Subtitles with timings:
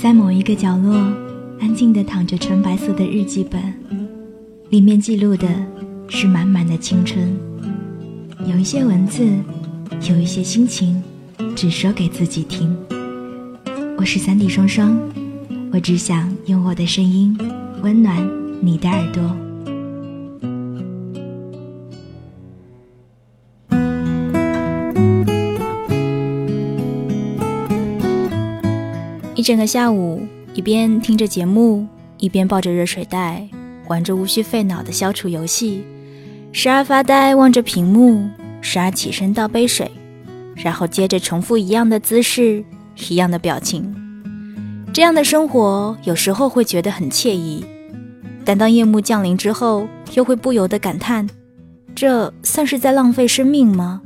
[0.00, 0.94] 在某一个角落，
[1.60, 3.62] 安静的躺着纯白色的日记本，
[4.70, 5.46] 里面记录的
[6.08, 7.30] 是满满的青春。
[8.46, 9.28] 有一些文字，
[10.08, 11.02] 有一些心情，
[11.54, 12.74] 只说给自己听。
[13.98, 14.98] 我是三弟双双，
[15.70, 17.36] 我只想用我的声音
[17.82, 18.26] 温暖
[18.62, 19.49] 你的耳朵。
[29.40, 30.20] 一整个下午，
[30.52, 31.86] 一边听着节目，
[32.18, 33.48] 一边抱着热水袋，
[33.88, 35.82] 玩着无需费脑的消除游戏，
[36.52, 38.28] 时而发呆望着屏幕，
[38.60, 39.90] 时而起身倒杯水，
[40.56, 42.62] 然后接着重复一样的姿势，
[43.08, 43.90] 一样的表情。
[44.92, 47.64] 这样的生活有时候会觉得很惬意，
[48.44, 51.26] 但当夜幕降临之后，又会不由得感叹：
[51.94, 54.02] 这算是在浪费生命吗？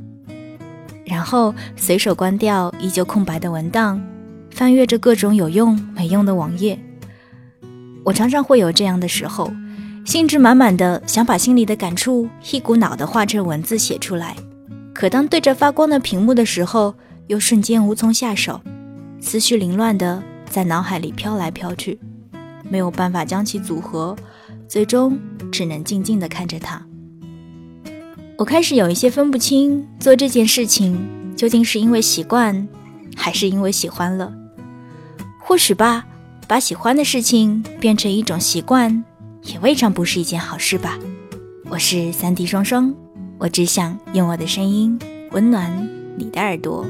[1.04, 4.00] 然后随手关掉依旧空白的文档。
[4.54, 6.78] 翻阅着各种有用没用的网页，
[8.04, 9.50] 我常常会有这样的时候，
[10.04, 14.36] 兴致满满的想把心里的感触一股脑的化成文字写出来，
[14.94, 16.94] 可当对着发光的屏幕的时候，
[17.26, 18.60] 又瞬间无从下手，
[19.20, 21.98] 思绪凌乱的在脑海里飘来飘去，
[22.70, 24.14] 没有办法将其组合，
[24.68, 25.18] 最终
[25.50, 26.80] 只能静静的看着它。
[28.38, 32.68] 我开始有一些分不清，做这件事情究竟是因为习惯，
[33.16, 34.32] 还是因为喜欢了。
[35.46, 36.06] 或许吧，
[36.48, 39.04] 把喜欢的事情变成一种习惯，
[39.42, 40.98] 也未尝不是一件好事吧。
[41.68, 42.92] 我是三 D 双双，
[43.38, 44.98] 我只想用我的声音
[45.32, 46.86] 温暖你的耳朵。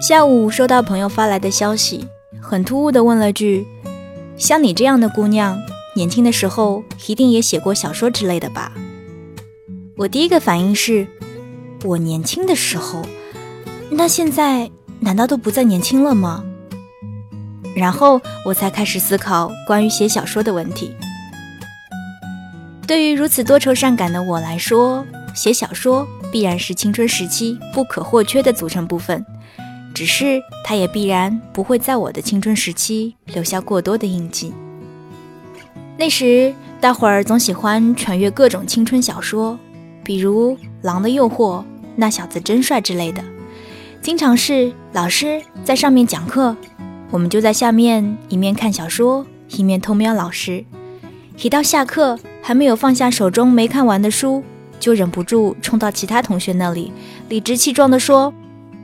[0.00, 2.08] 下午收到朋友发来的消息，
[2.40, 3.66] 很突兀的问了句
[4.38, 5.58] ：“像你这样的姑娘，
[5.94, 8.72] 年轻的时候一定也写过小说之类的吧？”
[9.98, 11.06] 我第一个反应是，
[11.82, 13.00] 我年轻的时候，
[13.90, 14.70] 那现在
[15.00, 16.44] 难道都不再年轻了吗？
[17.74, 20.92] 然后我才开始思考关于写小说的问题。
[22.86, 25.02] 对于如此多愁善感的我来说，
[25.34, 29.24] 写小说必然是青春时期不可或缺的组成部分，
[29.94, 34.52] 只是它也必然不会在我的青春时期留下过多的印记。
[35.96, 39.58] 那时大伙儿总喜欢传阅各种青春小说。
[40.06, 40.52] 比如
[40.82, 41.60] 《狼的诱惑》，
[41.96, 43.20] 那小子真帅之类的，
[44.00, 46.56] 经常是老师在上面讲课，
[47.10, 50.64] 我们就在下面一面看小说，一面偷瞄老师。
[51.42, 54.44] 一到下课，还没有放下手中没看完的书，
[54.78, 56.92] 就忍不住冲到其他同学那里，
[57.28, 58.32] 理直气壮地说：“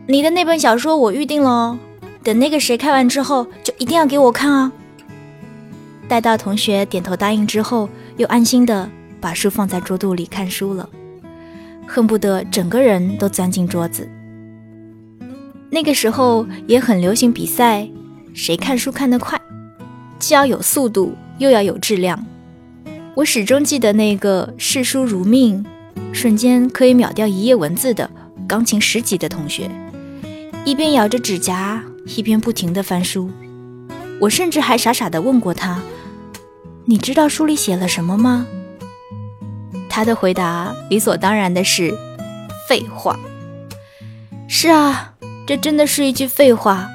[0.09, 1.79] 你的那本小说我预定了哦，
[2.25, 4.73] 等那个谁看完之后，就一定要给我看啊！”
[6.09, 8.91] 待到同学点头答应之后，又安心的
[9.21, 10.89] 把书放在桌肚里看书了。
[11.87, 14.09] 恨不得整个人都钻进桌子。
[15.71, 17.89] 那个时候也很流行比赛，
[18.35, 19.41] 谁看书看得快，
[20.19, 22.25] 既要有速度，又要有质量。
[23.15, 25.65] 我始终记得那个视书如命，
[26.13, 28.11] 瞬间可以秒掉一页文字的
[28.47, 29.71] 钢琴十级的同学，
[30.65, 31.83] 一边咬着指甲，
[32.17, 33.31] 一边不停地翻书。
[34.21, 35.83] 我甚至还傻傻地问过他
[36.85, 38.47] ：“你知道书里写了什么吗？”
[39.95, 41.95] 他的回答理所当然的是
[42.67, 43.21] ：“废话。”
[44.49, 45.13] 是啊，
[45.47, 46.89] 这真的是一句废话。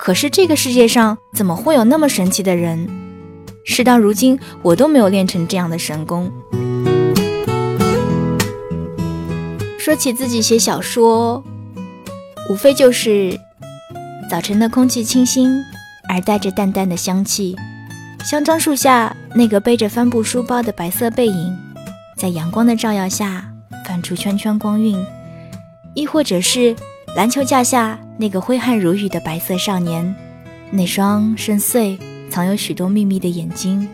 [0.00, 2.88] 可是这个世界上怎么会有那么神奇的人？
[3.64, 6.28] 事到如今，我都没有练成这样的神功。
[9.78, 11.40] 说起自己写小说，
[12.50, 13.38] 无非就是
[14.28, 15.62] 早晨的空气清新
[16.08, 17.54] 而带着淡淡的香气，
[18.24, 21.63] 香樟树下那个背着帆布书包的白色背影。
[22.16, 23.52] 在阳光的照耀下，
[23.84, 24.96] 泛出圈圈光晕；
[25.94, 26.74] 亦或者是
[27.16, 30.14] 篮球架下那个挥汗如雨的白色少年，
[30.70, 31.98] 那双深邃、
[32.30, 33.88] 藏有许多秘密的眼睛，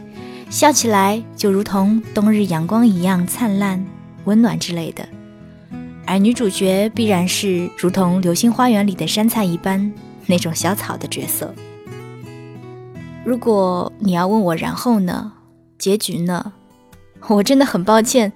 [0.49, 3.85] 笑起来就如同冬日阳光一样灿烂、
[4.25, 5.07] 温暖之类的。
[6.07, 9.93] 而女主角必然是如同《流星花园》里的杉菜一般
[10.27, 11.55] 那种小草的角色。
[13.25, 15.33] 如果你要问我然后呢？
[15.79, 16.53] 结局呢？
[17.29, 18.33] 我真的很抱歉，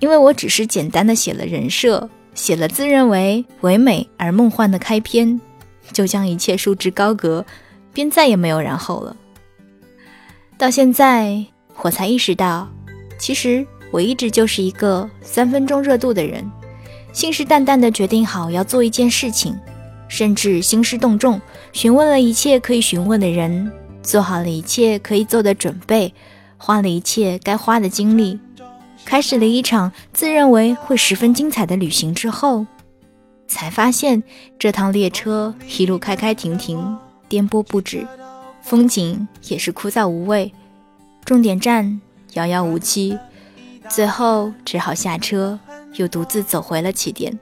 [0.00, 5.40] 因为我只是简单的写了人设，写了自认为唯美而梦幻的开篇，
[5.92, 7.44] 就将一切束之高阁，
[7.92, 9.16] 便再也没有然后了。
[10.56, 11.44] 到现在，
[11.82, 12.68] 我才意识到，
[13.18, 16.50] 其实我一直就是一个三分钟热度的人，
[17.12, 19.56] 信誓旦旦的决定好要做一件事情，
[20.08, 21.40] 甚至兴师动众，
[21.72, 23.70] 询问了一切可以询问的人，
[24.02, 26.12] 做好了一切可以做的准备。
[26.58, 28.38] 花了一切该花的精力，
[29.04, 32.66] 开始了一场自认为会十分精彩的旅行之后，
[33.46, 34.22] 才发现
[34.58, 38.06] 这趟列车一路开开停停，颠簸不止，
[38.60, 40.52] 风景也是枯燥无味，
[41.24, 42.00] 终点站
[42.34, 43.16] 遥遥无期，
[43.88, 45.58] 最后只好下车，
[45.94, 47.38] 又独自走回了起点。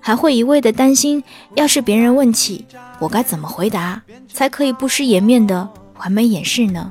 [0.00, 1.22] 还会一味的担心，
[1.56, 2.64] 要是别人问起，
[3.00, 4.00] 我该怎么回答，
[4.32, 5.68] 才可以不失颜面的
[5.98, 6.90] 完美掩饰呢？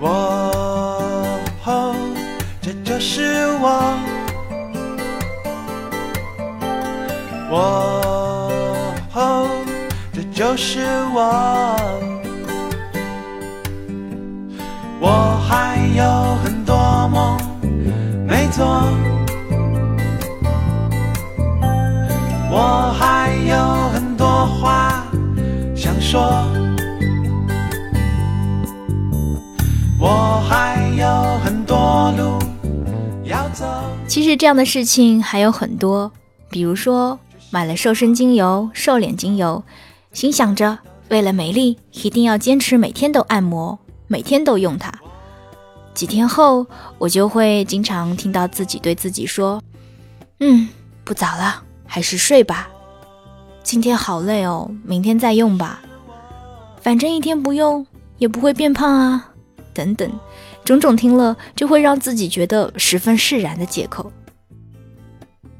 [0.00, 1.38] 我，
[2.62, 3.94] 这就是我。
[7.50, 9.16] 我，
[10.12, 10.80] 这就是
[11.14, 11.76] 我。
[15.02, 16.04] 我还有
[16.42, 16.74] 很多
[17.08, 17.38] 梦
[18.26, 18.64] 没做，
[22.50, 23.56] 我还有
[23.92, 25.04] 很多话
[25.76, 26.49] 想说。
[34.06, 36.10] 其实这样的事情还有很多，
[36.50, 37.18] 比如说
[37.50, 39.62] 买了瘦身精油、瘦脸精油，
[40.12, 40.78] 心想着
[41.10, 43.78] 为了美丽，一定要坚持每天都按摩，
[44.08, 44.92] 每天都用它。
[45.94, 46.66] 几天后，
[46.98, 49.62] 我就会经常听到自己对自己说
[50.40, 50.68] ：“嗯，
[51.04, 52.68] 不早了，还是睡吧。
[53.62, 55.80] 今天好累哦，明天再用吧。
[56.80, 57.86] 反正一天不用
[58.18, 59.28] 也不会变胖啊。”
[59.72, 60.10] 等等，
[60.70, 64.12] 种种听了就会让自己觉得十分释然的借口。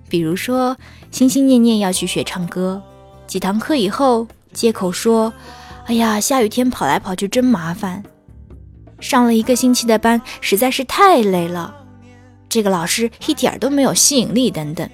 [0.08, 0.76] 比如说，
[1.10, 2.80] 心心念念要去学唱歌，
[3.26, 5.32] 几堂课以后，借口说
[5.86, 8.04] ：“哎呀，下雨天跑来跑去真麻烦，
[9.00, 11.74] 上了一个星期的班实在是太累了，
[12.48, 14.88] 这个老师一点都没有吸引力。”等等。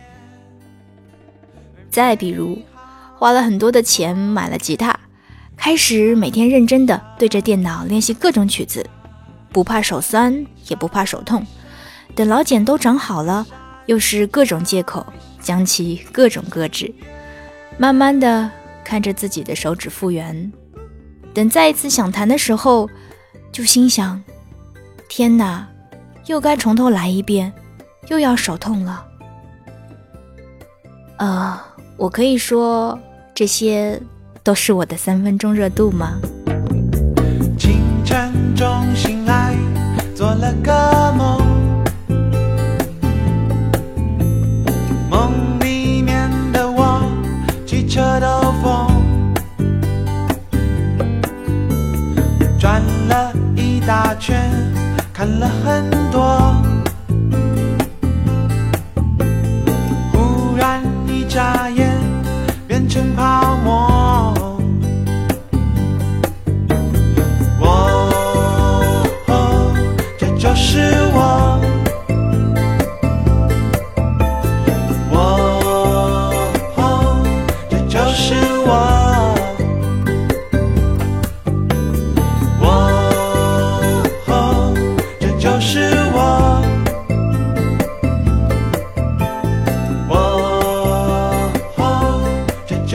[1.90, 2.58] 再比如，
[3.18, 4.98] 花了很多的钱买了吉他，
[5.58, 8.88] 开始每天认真的对着电脑练习各种曲子。
[9.56, 11.42] 不怕手酸，也不怕手痛。
[12.14, 13.46] 等老茧都长好了，
[13.86, 15.06] 又是各种借口，
[15.40, 16.94] 将其各种搁置。
[17.78, 18.50] 慢慢的
[18.84, 20.52] 看着自己的手指复原，
[21.32, 22.86] 等再一次想弹的时候，
[23.50, 24.22] 就心想：
[25.08, 25.66] 天哪，
[26.26, 27.50] 又该从头来一遍，
[28.08, 29.06] 又要手痛了。
[31.16, 31.58] 呃，
[31.96, 33.00] 我可以说
[33.34, 33.98] 这些
[34.42, 36.18] 都是我的三分钟热度吗？
[40.38, 41.38] 了个梦，
[45.10, 47.00] 梦里面的我
[47.66, 48.86] 骑车兜风，
[52.58, 54.50] 转了一大圈，
[55.12, 56.54] 看了很多，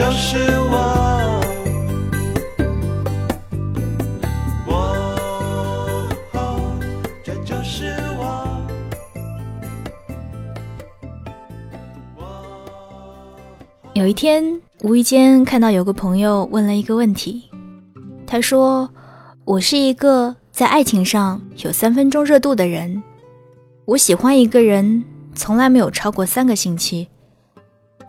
[0.02, 0.74] 就是我
[4.66, 4.72] 我
[7.22, 8.60] 这就是我
[13.94, 17.48] 有一天，无意间看到有个朋友问了一个问题。
[18.26, 18.90] 他说
[19.46, 23.04] ：“我是一个在爱情上有三分钟热度的人，
[23.84, 25.04] 我喜欢一个人
[25.36, 27.06] 从来没有超过三个星期。”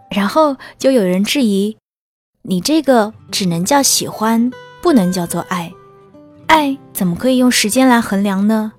[0.09, 1.77] 然后就有人质疑
[2.45, 5.71] ：“你这个只能叫喜欢，不能叫做爱。
[6.47, 8.73] 爱怎么可以用时间来衡量呢？”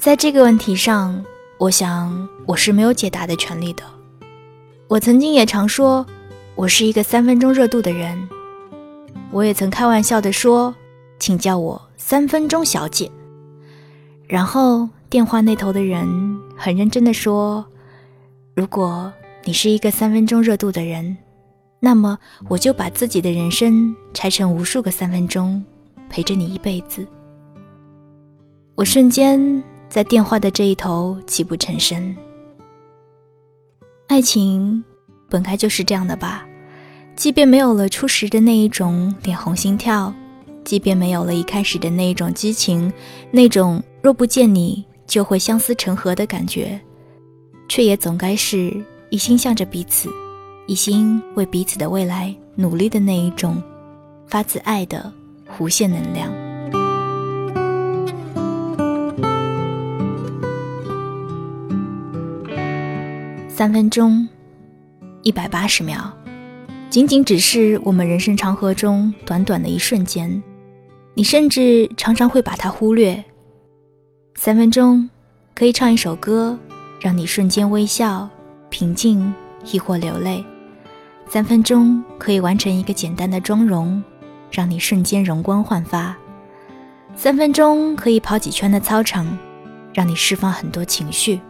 [0.00, 1.22] 在这个问题上，
[1.58, 3.82] 我想我是没有解答的权利的。
[4.88, 6.06] 我曾经也常说，
[6.54, 8.26] 我是一个三分钟热度的人。
[9.30, 10.74] 我也曾开玩笑的说，
[11.18, 13.10] 请叫我三分钟小姐。
[14.26, 16.08] 然后电话那头的人
[16.56, 17.66] 很认真的说，
[18.54, 19.12] 如果
[19.44, 21.18] 你是一个三分钟热度的人，
[21.78, 22.18] 那么
[22.48, 25.62] 我就把自己的人生拆成无数个三分钟，
[26.08, 27.06] 陪着你一辈子。
[28.74, 32.16] 我瞬间在电话的这一头泣不成声。
[34.08, 34.82] 爱情
[35.28, 36.46] 本该就是这样的吧，
[37.14, 40.12] 即便没有了初时的那一种脸红心跳，
[40.64, 42.92] 即便没有了一开始的那一种激情，
[43.30, 46.80] 那种若不见你就会相思成河的感觉，
[47.68, 48.72] 却也总该是
[49.10, 50.08] 一心向着彼此，
[50.66, 53.62] 一心为彼此的未来努力的那一种
[54.26, 55.12] 发自爱的
[55.60, 56.28] 无限能量。
[63.48, 64.28] 三分钟
[65.22, 66.12] 一百八十秒
[66.90, 70.42] 仅仅只是我们人生长河中短短的一瞬间
[71.14, 73.24] 你甚至常常会把它忽略。
[74.34, 75.08] 三分钟
[75.54, 76.58] 可以唱一首歌
[77.00, 78.28] 让你瞬间微笑
[78.68, 79.32] 平静
[79.70, 80.44] 亦或流泪。
[81.28, 84.02] 三分钟可以完成一个简单的妆容，
[84.50, 86.14] 让你瞬间容光焕发；
[87.16, 89.36] 三分钟可以跑几圈的操场，
[89.92, 91.40] 让你释放很多情绪。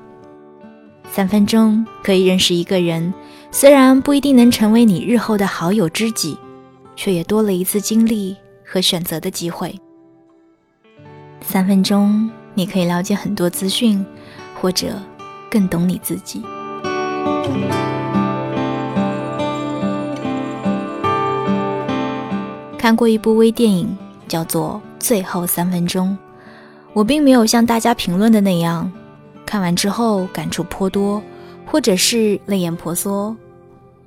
[1.13, 3.13] 三分钟可以认识一个人，
[3.53, 6.37] 虽然不一定能成为你日后的好友知己，
[6.97, 9.79] 却也多了一次经历和选择的机会。
[11.43, 14.05] 三分钟，你可以了解很多资讯，
[14.61, 14.89] 或者
[15.51, 16.43] 更懂你自己。
[22.79, 23.97] 看过一部微电影，
[24.29, 26.11] 叫做《最后三分钟》，
[26.93, 28.91] 我并没有像大家评论的那样。
[29.45, 31.23] 看完之后感触颇多，
[31.65, 33.35] 或者是泪眼婆娑，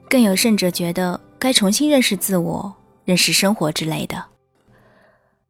[0.10, 2.74] 更有甚者觉得该重新认识自我、
[3.06, 4.24] 认识生活之类的。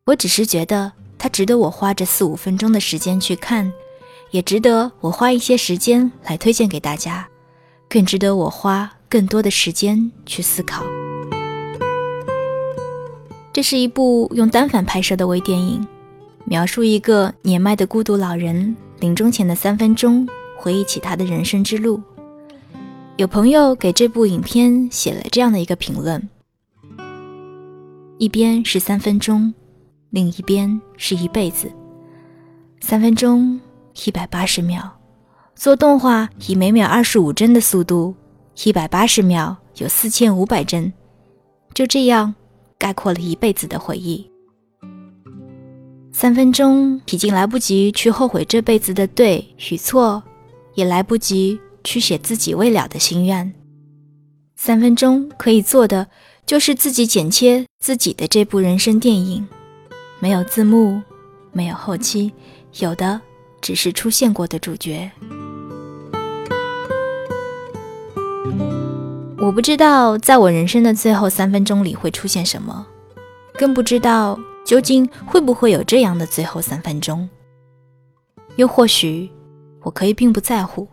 [0.05, 3.71] 我只是觉得它值得我花这四五分钟的时间去看，
[4.31, 7.27] 也值得我花一些时间来推荐给大家，
[7.88, 10.83] 更值得我花更多的时间去思考。
[13.51, 15.86] 这是一部用单反拍摄的微电影，
[16.46, 18.75] 描述一个年迈的孤独老人。
[19.00, 20.27] 临终前的三分钟，
[20.58, 22.01] 回忆起他的人生之路。
[23.15, 26.29] 有朋友给这部影片写了这样的一个评论：
[28.18, 29.53] 一边是三分钟，
[30.10, 31.72] 另一边是一辈子。
[32.82, 33.60] 三分钟
[34.06, 34.82] 一百八十秒，
[35.56, 38.13] 做动画以每秒二十五帧的速度，
[38.65, 40.91] 一百八十秒有四千五百帧，
[41.74, 42.36] 就这样
[42.79, 44.27] 概括了一辈子的回忆。
[46.12, 50.24] 三分钟已经来不及去后悔这辈子的对与错，
[50.74, 53.53] 也来不及去写自己未了的心愿。
[54.55, 56.07] 三分钟可以做的
[56.45, 59.48] 就是自己剪切自己的这部人生电影，
[60.19, 61.01] 没有字幕，
[61.53, 62.33] 没有后期，
[62.79, 63.21] 有的
[63.62, 65.09] 只是出现过的主角。
[69.50, 72.86] 我不知道在我人生的最后三分钟里会出现什么，
[73.53, 74.39] 更不知道。
[74.63, 77.27] 究竟会不会有这样的最后三分钟？
[78.58, 79.27] 又或许，
[79.82, 80.88] 我可以并不在乎。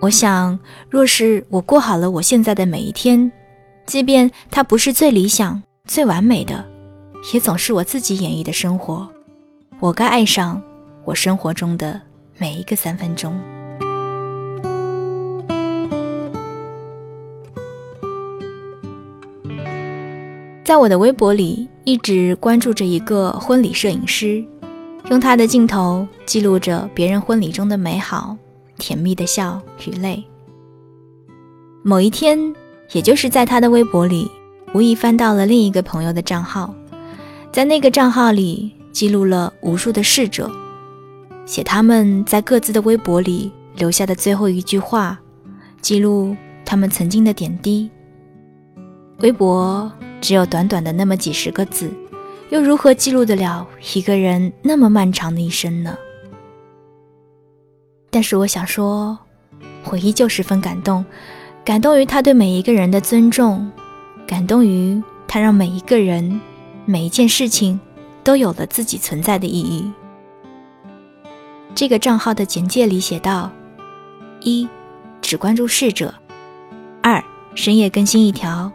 [0.00, 0.56] 我想，
[0.88, 3.32] 若是我过好了我现在的每一天，
[3.84, 6.64] 即便它不是最理想、最完美的，
[7.34, 9.08] 也总是我自己演绎的生活。
[9.80, 10.62] 我该爱上
[11.04, 12.00] 我生活中的
[12.36, 13.36] 每一个三分钟。
[20.68, 24.44] 在我的微博里，一直关注着一个婚礼摄影师，
[25.08, 28.36] 用他的镜头记录着别人婚礼中的美好、
[28.76, 30.22] 甜蜜的笑与泪。
[31.82, 32.54] 某一天，
[32.92, 34.30] 也就是在他的微博里，
[34.74, 36.74] 无意翻到了另一个朋友的账号，
[37.50, 40.50] 在那个账号里记录了无数的逝者，
[41.46, 45.18] 写他们在各自的微博里留下的最后一句话，
[45.80, 47.88] 记录他们曾经的点滴。
[49.20, 49.90] 微博。
[50.20, 51.92] 只有短短的那么几十个字，
[52.50, 55.96] 又如何记录得了一个人那么漫长的一生呢？
[58.10, 59.18] 但是我想说，
[59.84, 61.04] 我依旧十分感动，
[61.64, 63.70] 感动于他对每一个人的尊重，
[64.26, 66.40] 感动于他让每一个人、
[66.84, 67.78] 每一件事情
[68.24, 69.90] 都有了自己存在的意义。
[71.74, 73.50] 这个账号的简介里写道：
[74.40, 74.66] 一，
[75.20, 76.08] 只关注逝者；
[77.02, 77.22] 二，
[77.54, 78.72] 深夜更新一条。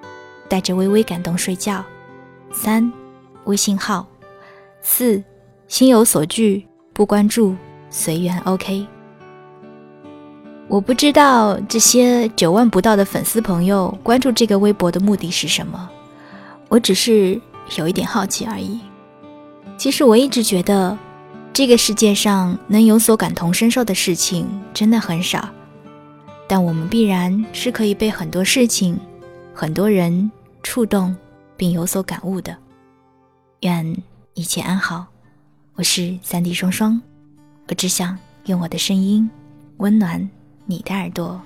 [0.49, 1.83] 带着微微感动睡觉。
[2.51, 2.91] 三，
[3.45, 4.07] 微信号。
[4.81, 5.23] 四，
[5.67, 7.55] 心有所惧，不关注，
[7.89, 8.37] 随缘。
[8.39, 8.85] OK。
[10.67, 15.89] 我不知道这些九万不到的粉丝朋友关注这个微博的目的是什么，
[16.69, 17.39] 我只是
[17.77, 18.79] 有一点好奇而已。
[19.77, 20.97] 其实我一直觉得，
[21.51, 25.47] 这个世界上能有所感同身受的事情真的很少，
[26.47, 28.99] 但我们必然是可以被很多事情、
[29.53, 30.31] 很多人。
[30.65, 31.13] 触动
[31.57, 32.55] 并有所感悟的，
[33.59, 34.01] 愿
[34.33, 35.05] 一切安好。
[35.75, 36.99] 我是三弟双双，
[37.67, 39.29] 我只想用我的声音
[39.77, 40.29] 温暖
[40.65, 41.39] 你的耳朵。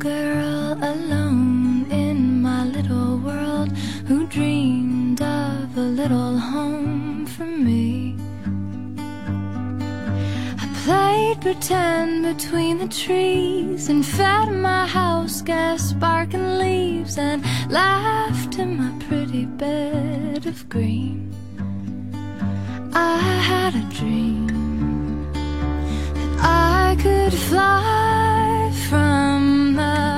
[0.00, 1.69] played
[11.40, 18.92] pretend between the trees and fed my house gas sparking leaves and laughed in my
[19.06, 21.34] pretty bed of green.
[22.92, 23.18] I
[23.50, 24.46] had a dream
[25.32, 30.09] that I could could fly from the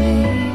[0.00, 0.49] me.